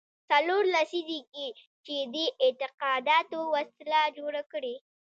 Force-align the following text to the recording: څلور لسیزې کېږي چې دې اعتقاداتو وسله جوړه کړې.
څلور 0.29 0.63
لسیزې 0.75 1.19
کېږي 1.33 1.49
چې 1.85 1.95
دې 2.13 2.25
اعتقاداتو 2.43 3.39
وسله 3.53 4.01
جوړه 4.17 4.41
کړې. 4.51 4.75